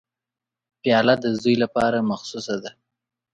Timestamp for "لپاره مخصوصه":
1.63-2.55